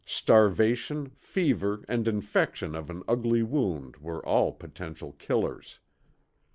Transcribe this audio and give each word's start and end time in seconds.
Starvation, 0.03 1.11
fever, 1.19 1.85
and 1.87 2.07
infection 2.07 2.73
of 2.75 2.89
an 2.89 3.03
ugly 3.07 3.43
wound 3.43 3.97
were 3.97 4.25
all 4.25 4.51
potential 4.51 5.11
killers. 5.19 5.77